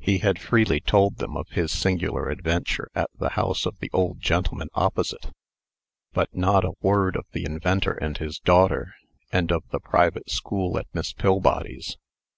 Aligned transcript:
He 0.00 0.18
had 0.18 0.38
freely 0.38 0.80
told 0.80 1.16
them 1.16 1.34
of 1.34 1.48
his 1.48 1.72
singular 1.72 2.28
adventure 2.28 2.90
at 2.94 3.08
the 3.18 3.30
house 3.30 3.64
of 3.64 3.78
the 3.78 3.88
old 3.90 4.20
gentleman 4.20 4.68
opposite; 4.74 5.30
but 6.12 6.28
not 6.36 6.62
a 6.62 6.74
word 6.82 7.16
of 7.16 7.24
the 7.32 7.46
inventor 7.46 7.92
and 7.94 8.18
his 8.18 8.38
daughter, 8.38 8.92
and 9.32 9.50
of 9.50 9.62
the 9.70 9.80
private 9.80 10.28
school 10.28 10.76
at 10.78 10.88
Miss 10.92 11.14
Pillbody's. 11.14 11.96